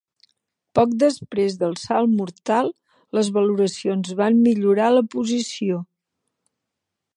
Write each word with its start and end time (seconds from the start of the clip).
Poc 0.77 0.93
després 1.01 1.57
del 1.63 1.75
salt 1.81 2.15
mortal, 2.21 2.71
les 3.19 3.29
valoracions 3.37 4.15
van 4.23 4.43
millorar 4.49 4.91
la 4.97 5.07
posició. 5.17 5.81